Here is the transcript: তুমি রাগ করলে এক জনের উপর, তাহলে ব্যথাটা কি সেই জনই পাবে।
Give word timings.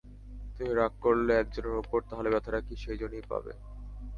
তুমি 0.55 0.71
রাগ 0.73 0.93
করলে 1.01 1.31
এক 1.39 1.47
জনের 1.51 1.75
উপর, 1.75 1.99
তাহলে 2.09 2.29
ব্যথাটা 2.29 2.59
কি 2.61 2.73
সেই 2.75 2.97
জনই 2.97 3.23
পাবে। 3.29 3.51